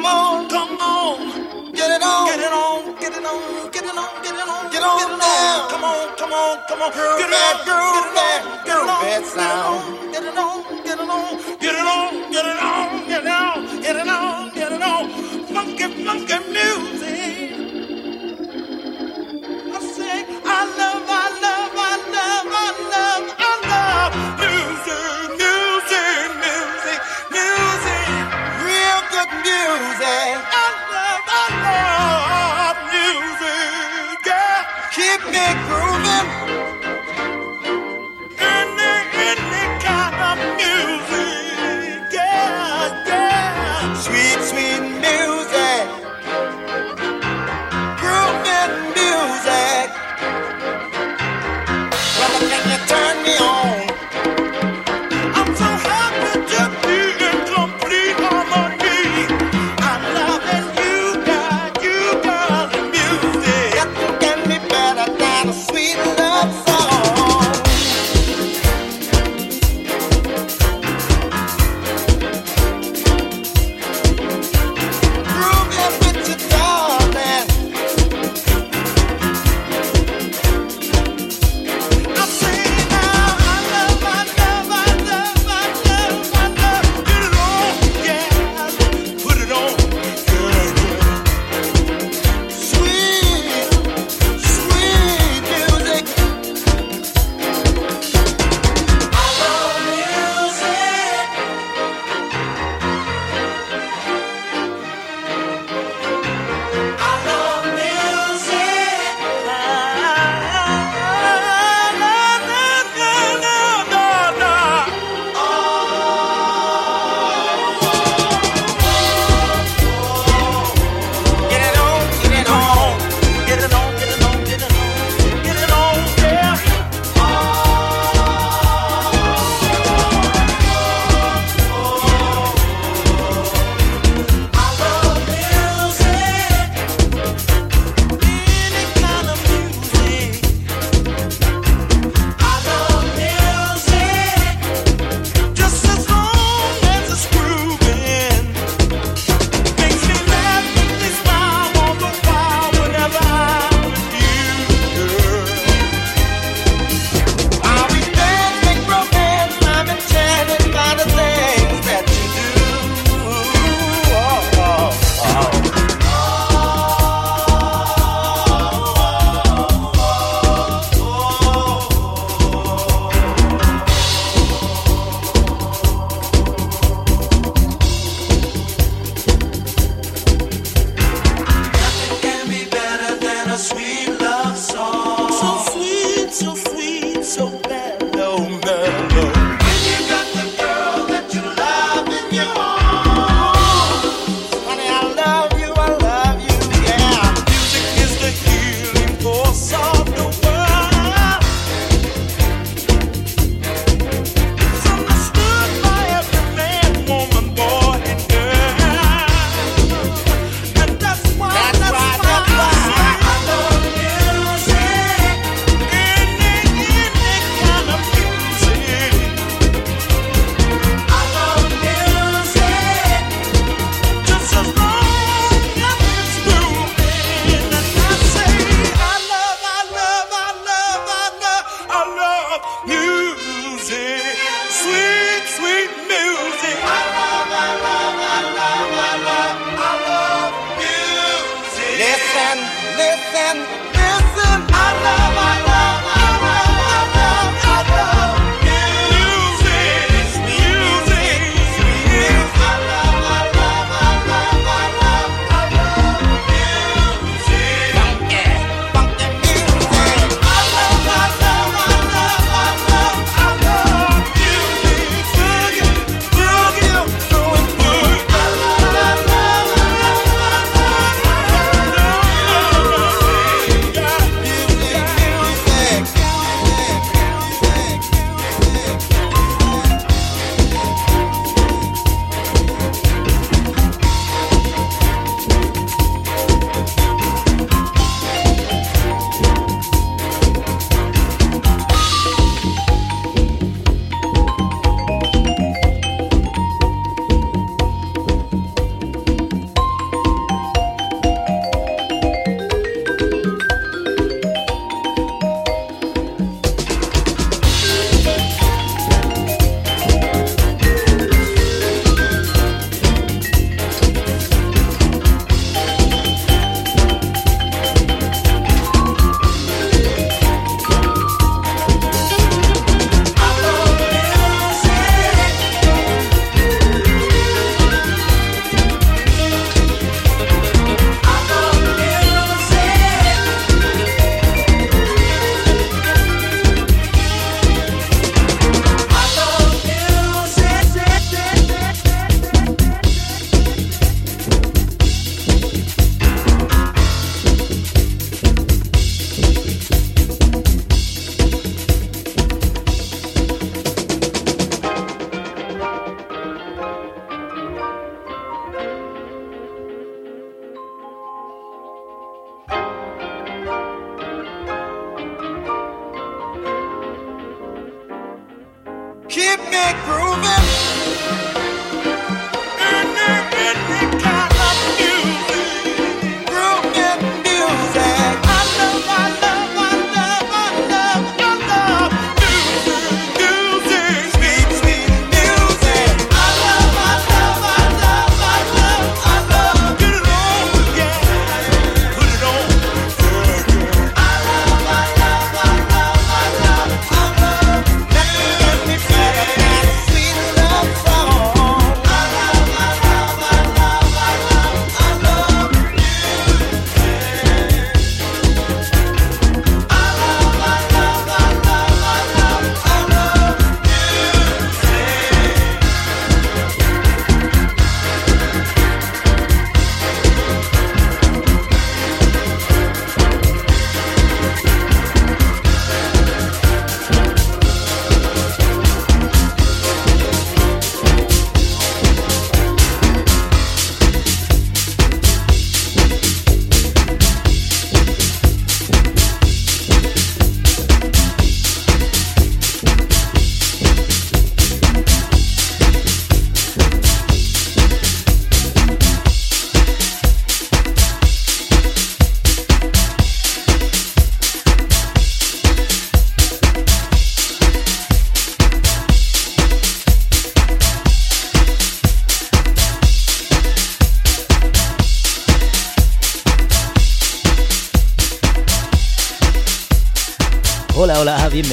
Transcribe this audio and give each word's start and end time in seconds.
Come 0.00 0.06
on, 0.06 0.48
come 0.48 0.80
on, 0.80 1.72
get 1.74 1.90
it 1.90 2.02
on, 2.02 2.24
get 2.24 2.40
it 2.40 2.50
on, 2.50 2.98
get 2.98 3.12
it 3.12 3.22
on, 3.22 3.70
get 3.70 3.84
it 3.84 3.98
on, 3.98 4.22
get 4.22 4.32
it 4.32 4.48
on, 4.48 4.72
get 4.72 4.82
on, 4.82 4.98
get 4.98 5.10
on. 5.12 5.68
Come 5.68 5.84
on, 5.84 6.16
come 6.16 6.32
on, 6.32 6.58
come 6.68 6.80
on, 6.80 6.92
girl, 6.94 7.18
get 7.18 7.28
it, 7.28 7.36
on, 7.36 7.66
girl, 7.66 7.92
get 7.92 8.16
it, 8.16 8.46
on, 8.48 8.64
girl, 8.64 8.86
that 8.86 9.24
sound. 9.26 10.10
Get 10.10 10.24
it 10.24 10.38
on, 10.38 10.84
get 10.84 10.98
it 10.98 11.10
on, 11.10 11.36
get 11.60 11.74
it 11.74 11.84
on, 11.84 12.32
get 12.32 12.46
it 12.46 12.62
on, 12.62 13.08
get 13.08 13.24
it 13.24 13.28
on, 13.28 13.82
get 13.82 13.96
it 13.96 14.08
on. 14.08 14.49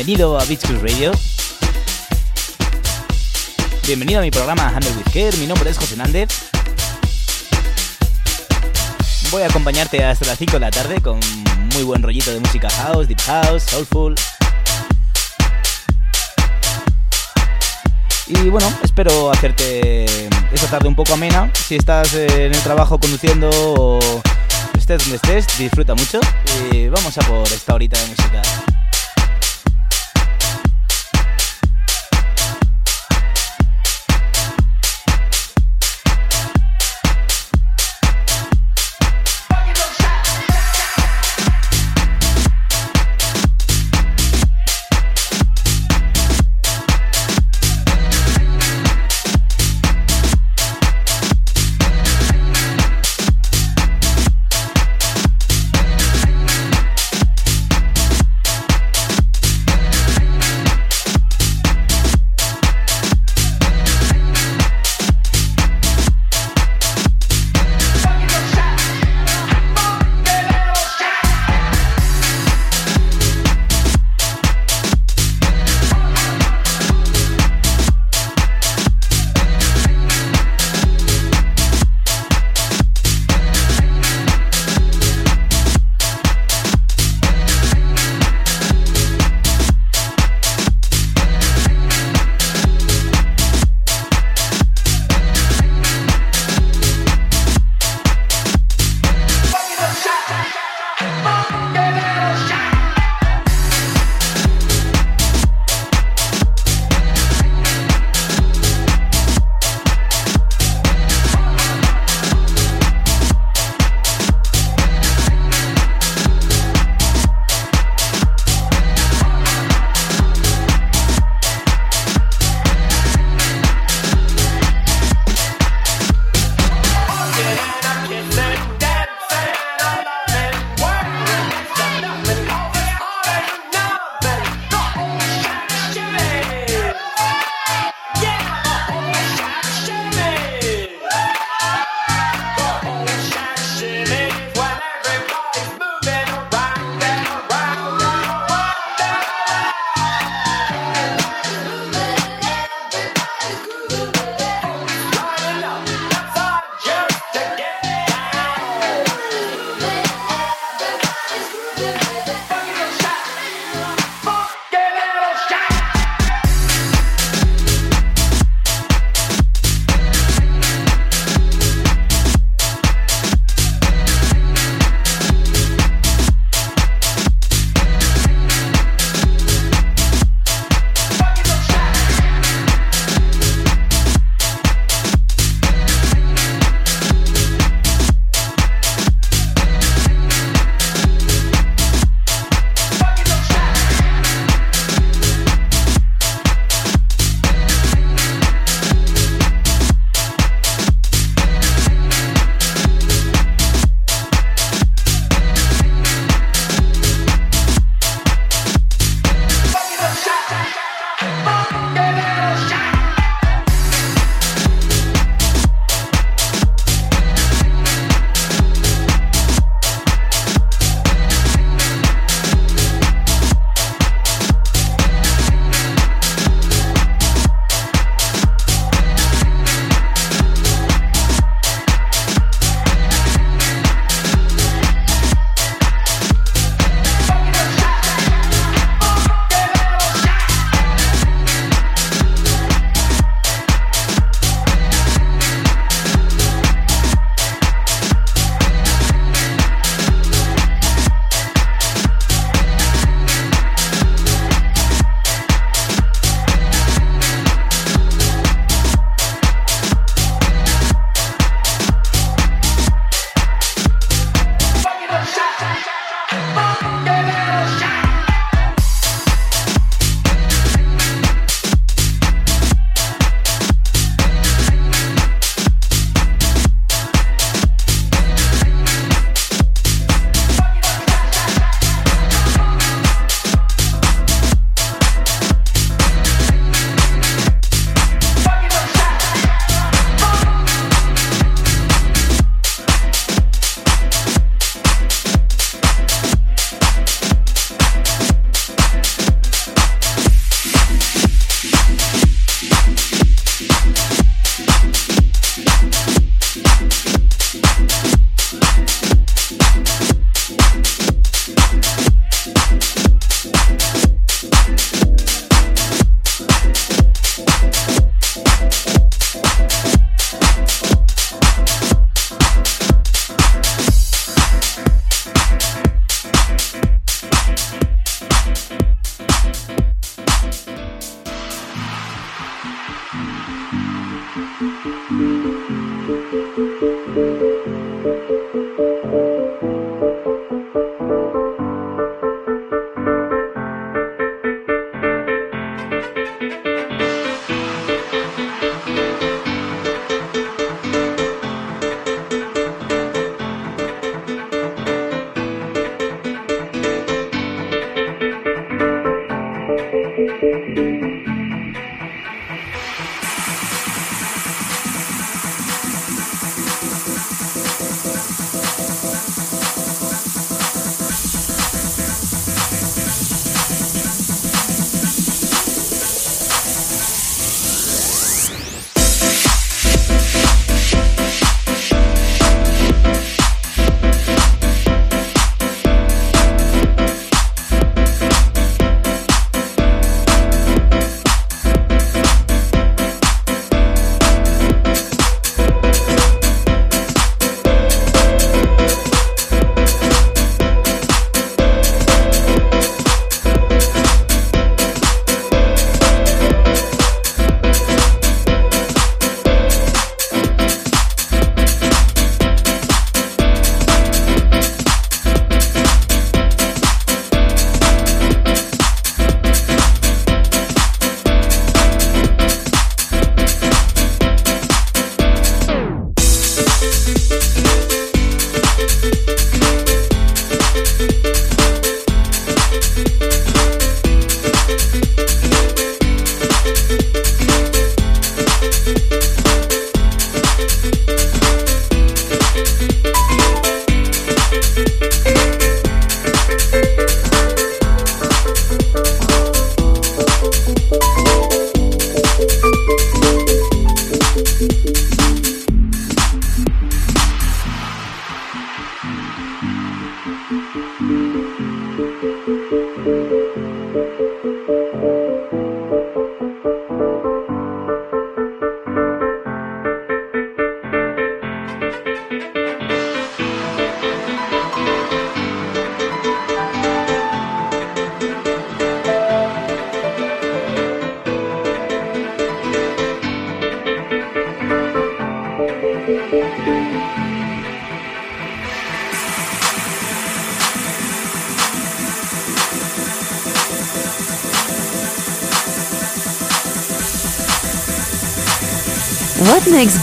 Bienvenido 0.07 0.39
a 0.39 0.45
Beach 0.45 0.61
Cruise 0.61 0.81
Radio. 0.81 1.11
Bienvenido 3.85 4.21
a 4.21 4.23
mi 4.23 4.31
programa 4.31 4.69
Handle 4.69 4.91
with 4.91 5.11
Care, 5.11 5.35
mi 5.35 5.45
nombre 5.45 5.69
es 5.69 5.77
José 5.77 5.97
Nández. 5.97 6.29
Voy 9.31 9.41
a 9.41 9.47
acompañarte 9.47 10.05
hasta 10.05 10.27
las 10.27 10.37
5 10.37 10.53
de 10.53 10.59
la 10.61 10.71
tarde 10.71 11.01
con 11.01 11.19
muy 11.73 11.83
buen 11.83 12.01
rollito 12.01 12.31
de 12.31 12.39
música 12.39 12.69
house, 12.69 13.09
deep 13.09 13.19
house, 13.23 13.63
soulful. 13.63 14.15
Y 18.27 18.49
bueno, 18.49 18.71
espero 18.81 19.29
hacerte 19.29 20.05
esta 20.53 20.69
tarde 20.69 20.87
un 20.87 20.95
poco 20.95 21.15
amena. 21.15 21.51
Si 21.53 21.75
estás 21.75 22.13
en 22.13 22.55
el 22.55 22.61
trabajo 22.61 22.97
conduciendo 22.97 23.49
o 23.51 23.99
estés 24.77 24.99
donde 24.99 25.17
estés, 25.17 25.57
disfruta 25.59 25.95
mucho. 25.95 26.21
Y 26.71 26.87
vamos 26.87 27.17
a 27.17 27.21
por 27.23 27.45
esta 27.51 27.75
horita 27.75 27.99
de 27.99 28.07
música. 28.07 28.41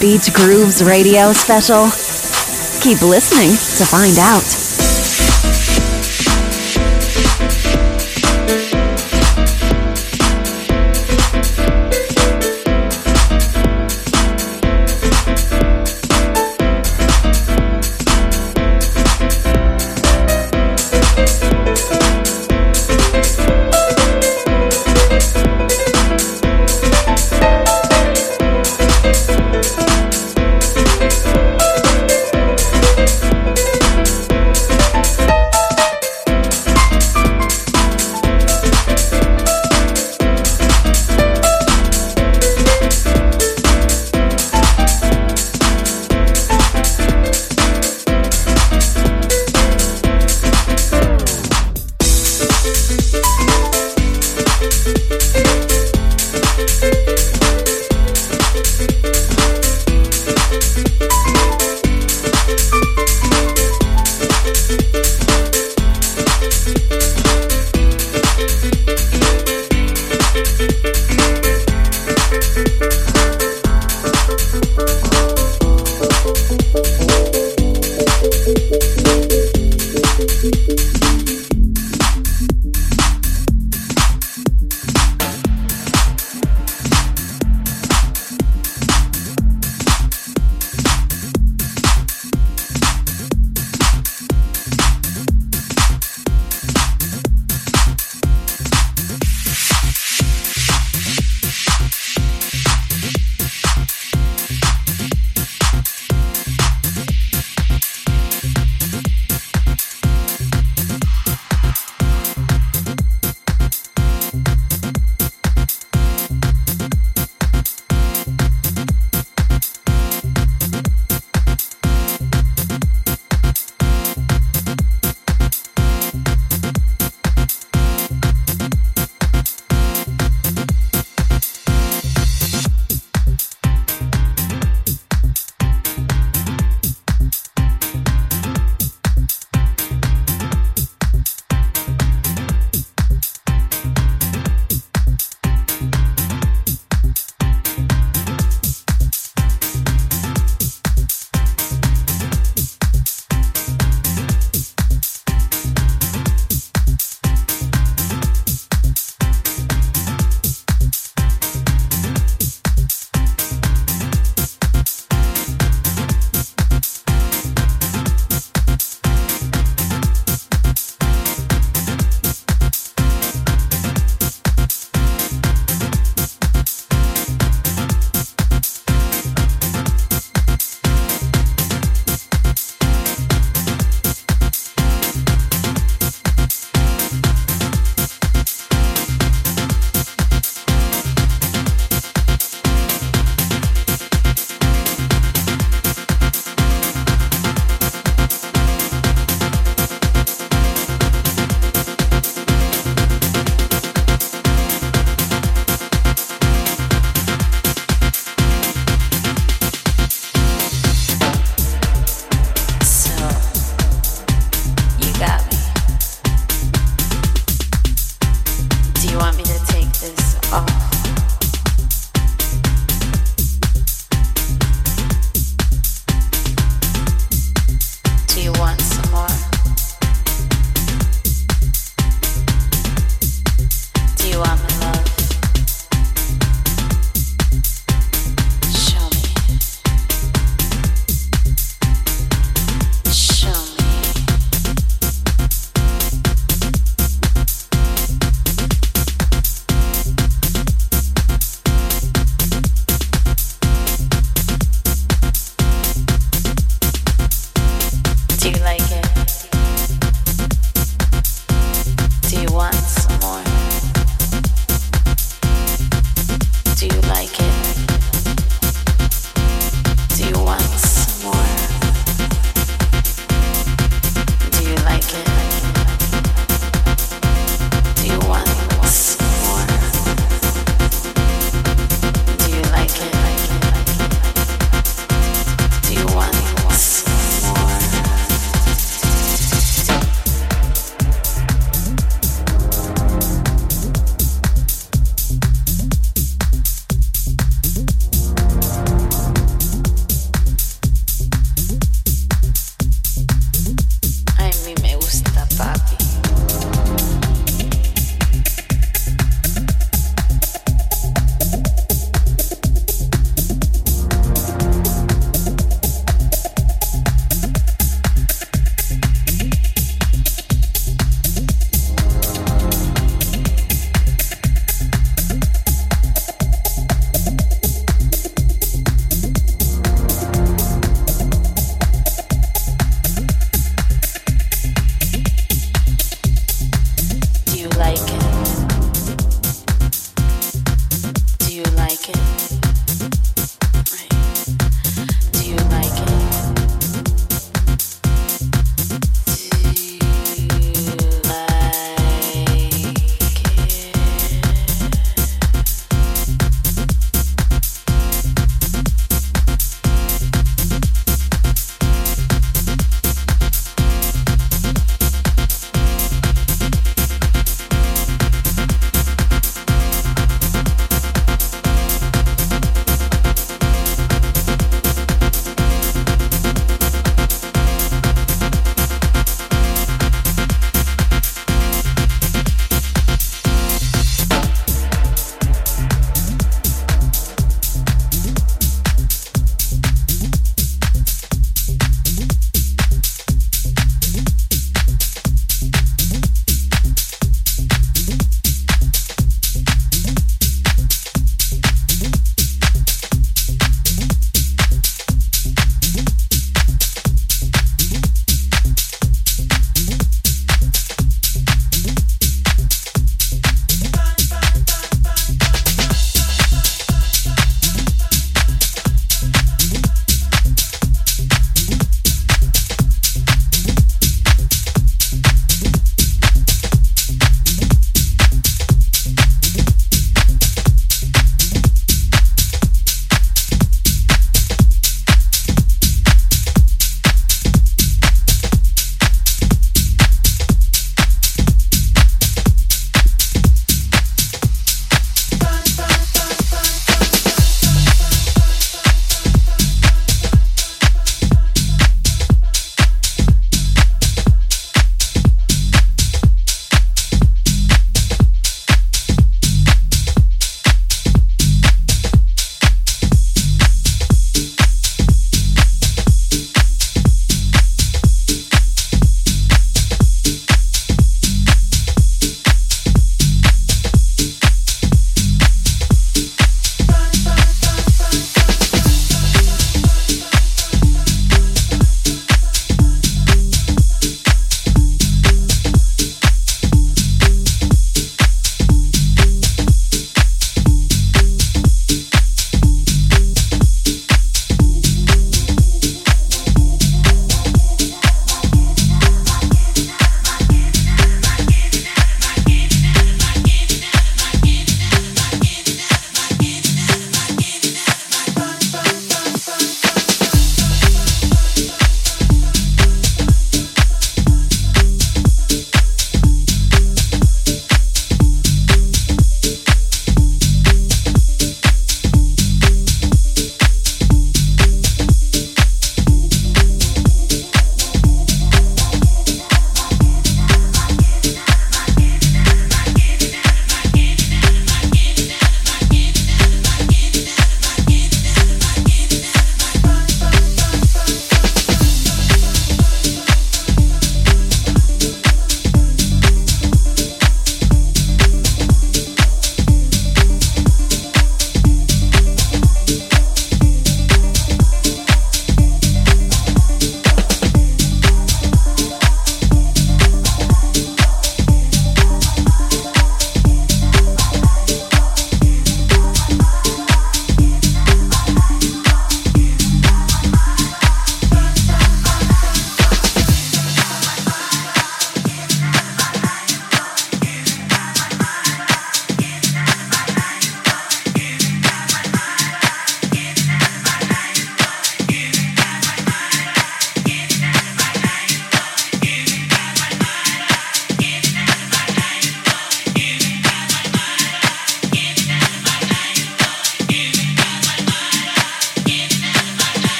Beach 0.00 0.32
Grooves 0.32 0.82
Radio 0.82 1.30
special? 1.34 1.84
Keep 2.80 3.02
listening 3.02 3.50
to 3.50 3.84
find 3.84 4.18
out. 4.18 4.59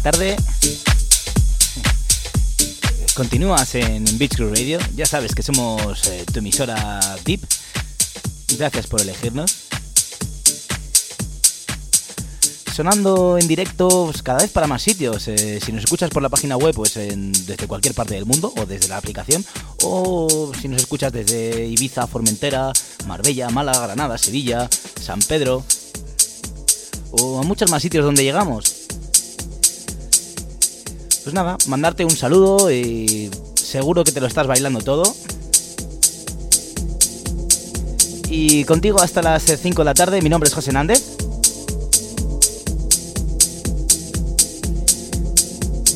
Tarde. 0.00 0.36
Continúas 3.14 3.74
en 3.74 4.04
Beach 4.18 4.36
Crew 4.36 4.48
Radio. 4.48 4.78
Ya 4.96 5.04
sabes 5.04 5.34
que 5.34 5.42
somos 5.42 6.06
eh, 6.06 6.24
tu 6.32 6.38
emisora 6.38 7.00
VIP. 7.24 7.44
Gracias 8.56 8.86
por 8.86 9.00
elegirnos. 9.00 9.56
Sonando 12.72 13.36
en 13.36 13.46
directo 13.46 14.10
cada 14.22 14.40
vez 14.40 14.50
para 14.50 14.66
más 14.66 14.82
sitios. 14.82 15.28
Eh, 15.28 15.60
si 15.60 15.72
nos 15.72 15.84
escuchas 15.84 16.10
por 16.10 16.22
la 16.22 16.28
página 16.28 16.56
web, 16.56 16.74
pues 16.74 16.94
desde 16.94 17.66
cualquier 17.66 17.94
parte 17.94 18.14
del 18.14 18.24
mundo 18.24 18.52
o 18.56 18.64
desde 18.64 18.88
la 18.88 18.96
aplicación. 18.96 19.44
O 19.82 20.52
si 20.58 20.68
nos 20.68 20.80
escuchas 20.80 21.12
desde 21.12 21.66
Ibiza, 21.66 22.06
Formentera, 22.06 22.72
Marbella, 23.06 23.50
Málaga, 23.50 23.86
Granada, 23.86 24.16
Sevilla, 24.16 24.68
San 25.00 25.20
Pedro. 25.20 25.64
O 27.10 27.40
a 27.40 27.42
muchos 27.42 27.70
más 27.70 27.82
sitios 27.82 28.04
donde 28.04 28.24
llegamos. 28.24 28.79
Pues 31.30 31.36
nada, 31.36 31.56
mandarte 31.68 32.04
un 32.04 32.10
saludo 32.10 32.72
y 32.72 33.30
seguro 33.54 34.02
que 34.02 34.10
te 34.10 34.20
lo 34.20 34.26
estás 34.26 34.48
bailando 34.48 34.80
todo. 34.80 35.04
Y 38.28 38.64
contigo 38.64 39.00
hasta 39.00 39.22
las 39.22 39.44
5 39.44 39.80
de 39.80 39.84
la 39.84 39.94
tarde, 39.94 40.22
mi 40.22 40.28
nombre 40.28 40.48
es 40.48 40.54
José 40.54 40.72
Nández. 40.72 41.04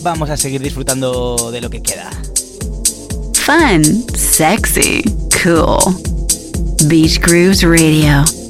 Vamos 0.04 0.30
a 0.30 0.36
seguir 0.36 0.62
disfrutando 0.62 1.50
de 1.50 1.60
lo 1.60 1.68
que 1.68 1.82
queda. 1.82 2.12
Fun, 3.44 4.06
sexy, 4.14 5.02
cool. 5.42 5.96
Beach 6.86 7.18
Grooves 7.18 7.62
Radio. 7.62 8.43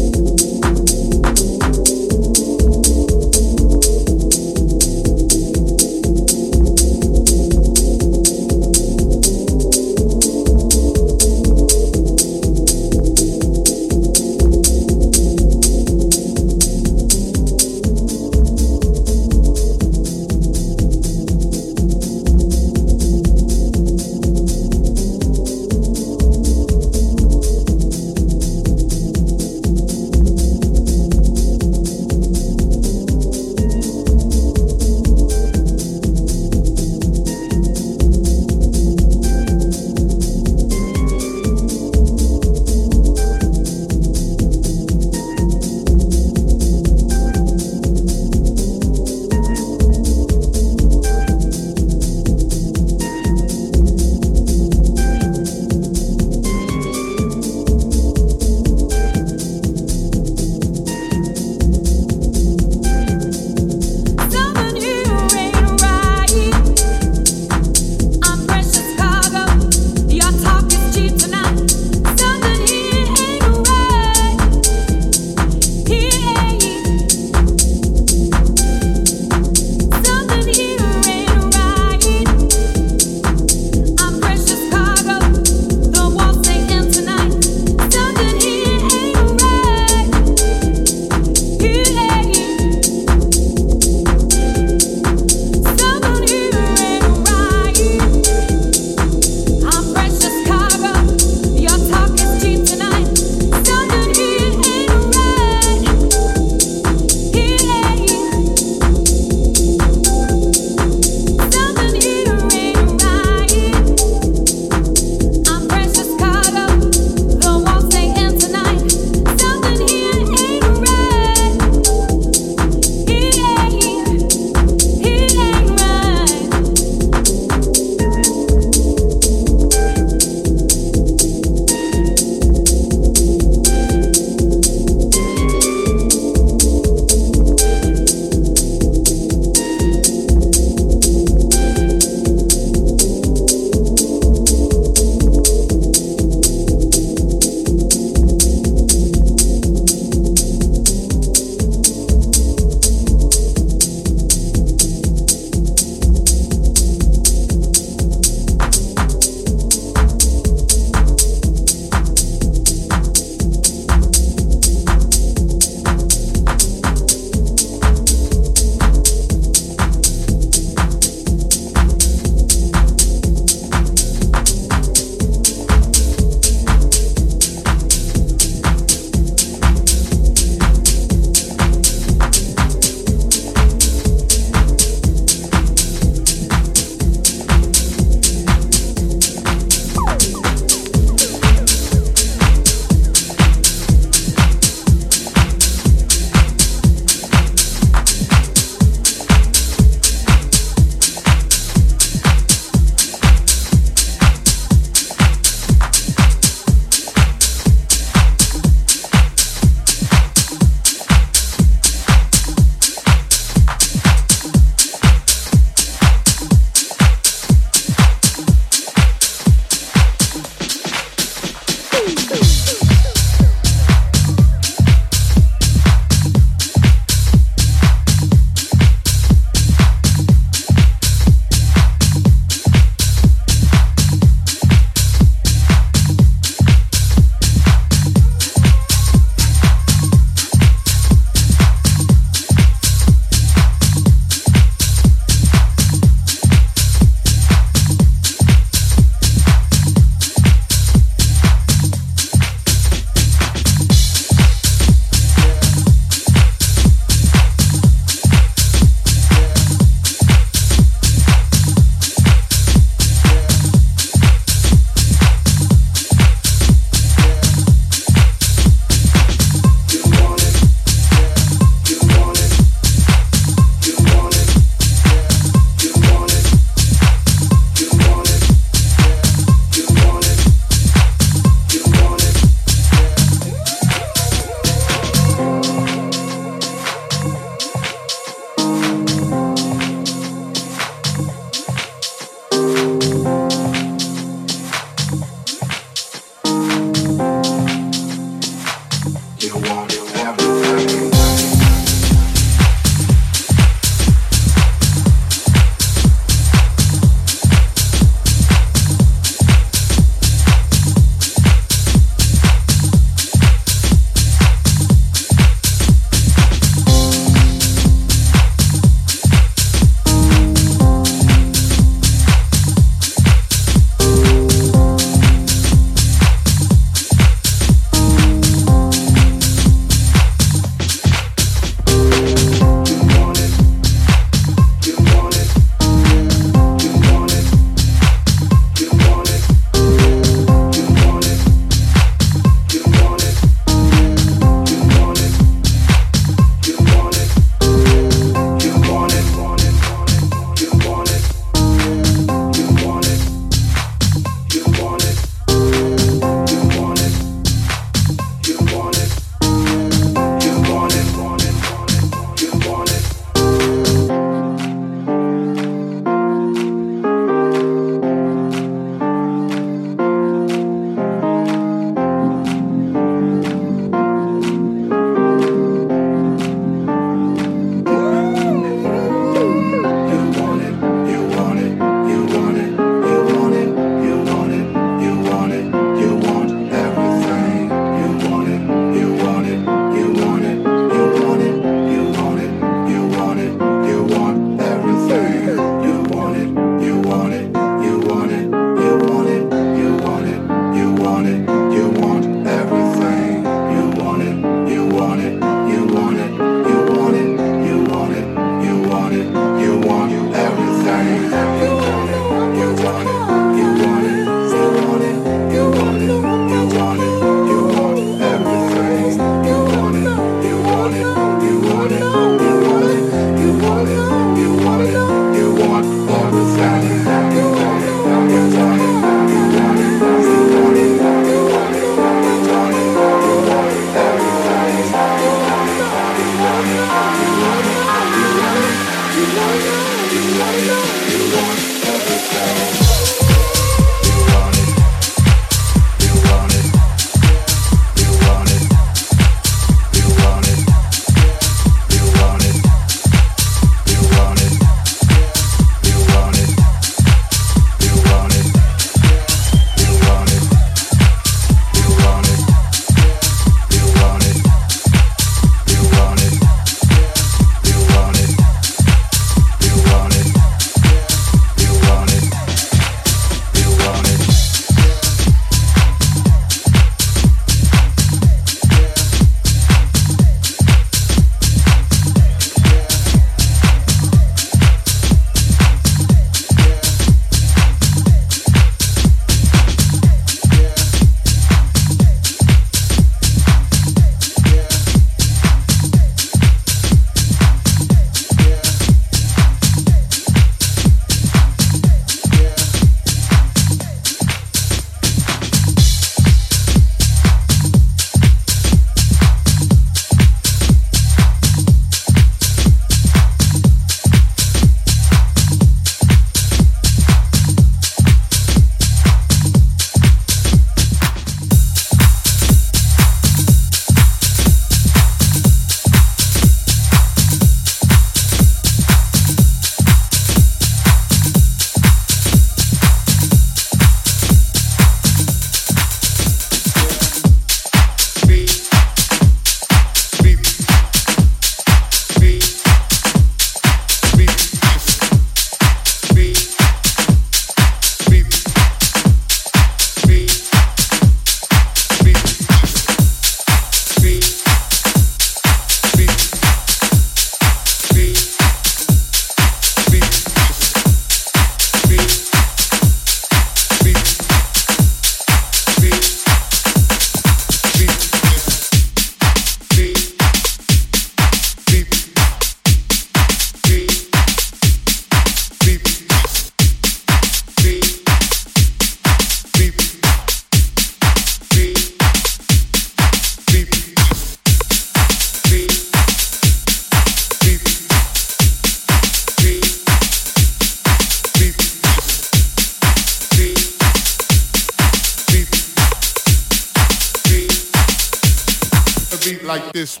this. 599.84 600.00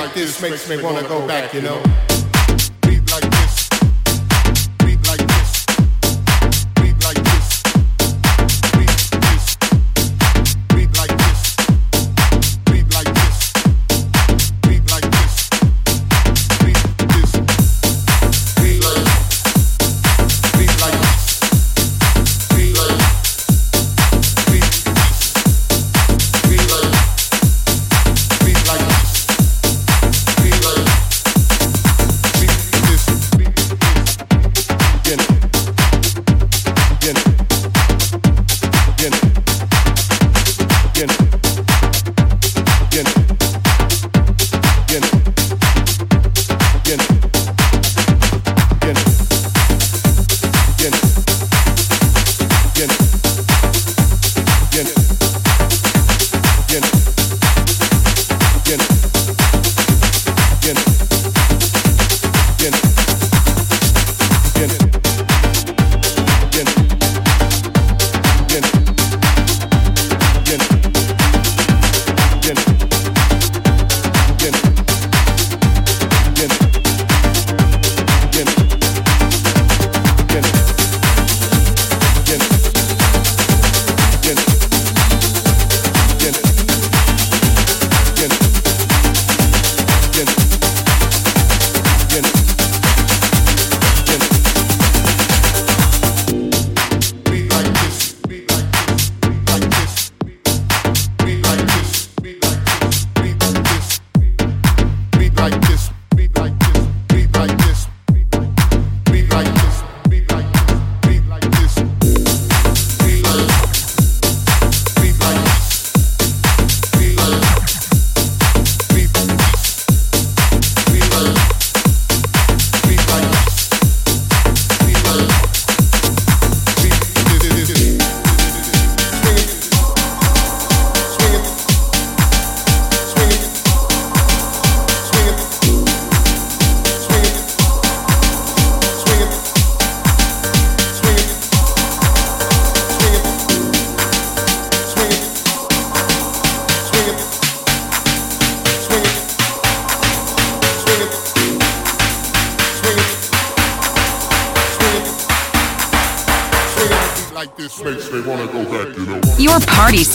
like 0.00 0.14
this 0.14 0.40
makes 0.42 0.68
me 0.68 0.82
wanna 0.82 1.06
go 1.08 1.26
back, 1.26 1.54
you 1.54 1.60
know. 1.62 2.05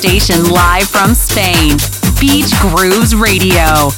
station 0.02 0.44
live 0.50 0.88
from 0.88 1.14
Spain, 1.14 1.78
Beach 2.20 2.50
Grooves 2.60 3.14
Radio. 3.16 3.91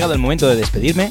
Llegado 0.00 0.14
el 0.14 0.18
momento 0.18 0.48
de 0.48 0.56
despedirme. 0.56 1.10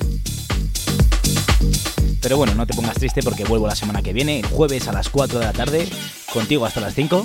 Pero 2.23 2.37
bueno, 2.37 2.55
no 2.55 2.65
te 2.65 2.73
pongas 2.73 2.95
triste 2.95 3.21
porque 3.21 3.43
vuelvo 3.43 3.67
la 3.67 3.75
semana 3.75 4.01
que 4.01 4.13
viene, 4.13 4.41
jueves 4.41 4.87
a 4.87 4.91
las 4.91 5.09
4 5.09 5.37
de 5.37 5.45
la 5.45 5.53
tarde, 5.53 5.87
contigo 6.33 6.65
hasta 6.65 6.81
las 6.81 6.95
5. 6.95 7.23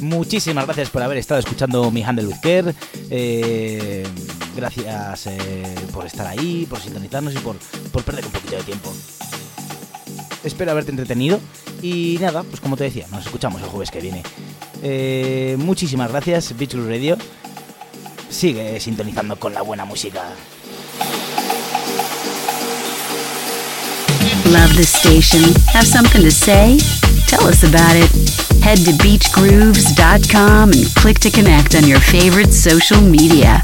Muchísimas 0.00 0.64
gracias 0.64 0.88
por 0.88 1.02
haber 1.02 1.18
estado 1.18 1.40
escuchando 1.40 1.90
mi 1.90 2.02
Handle 2.02 2.28
with 2.28 2.40
Care. 2.40 2.74
Eh, 3.10 4.06
gracias 4.56 5.26
eh, 5.26 5.74
por 5.92 6.06
estar 6.06 6.26
ahí, 6.26 6.66
por 6.70 6.80
sintonizarnos 6.80 7.34
y 7.34 7.38
por, 7.40 7.56
por 7.92 8.02
perder 8.02 8.24
un 8.24 8.32
poquito 8.32 8.56
de 8.56 8.62
tiempo. 8.62 8.94
Espero 10.42 10.70
haberte 10.70 10.90
entretenido 10.90 11.38
y 11.82 12.16
nada, 12.18 12.44
pues 12.44 12.62
como 12.62 12.78
te 12.78 12.84
decía, 12.84 13.06
nos 13.10 13.26
escuchamos 13.26 13.60
el 13.60 13.68
jueves 13.68 13.90
que 13.90 14.00
viene. 14.00 14.22
Eh, 14.82 15.56
muchísimas 15.58 16.10
gracias, 16.10 16.56
Beach 16.56 16.74
Radio. 16.74 17.16
Sigue 18.30 18.78
sintonizando 18.80 19.38
con 19.38 19.54
la 19.54 19.62
buena 19.62 19.84
música. 19.84 20.22
Love 24.46 24.76
the 24.76 24.84
station? 24.84 25.42
Have 25.74 25.86
something 25.86 26.22
to 26.22 26.30
say? 26.30 26.78
Tell 27.26 27.46
us 27.46 27.64
about 27.64 27.96
it. 27.96 28.10
Head 28.62 28.78
to 28.86 28.92
beachgrooves.com 28.92 30.72
and 30.72 30.94
click 30.94 31.18
to 31.20 31.30
connect 31.30 31.74
on 31.74 31.86
your 31.86 32.00
favorite 32.00 32.52
social 32.52 33.00
media. 33.00 33.62